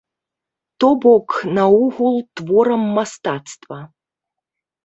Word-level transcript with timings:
То-бок, 0.83 1.29
наогул 1.59 2.17
творам 2.41 2.89
мастацтва. 2.97 3.79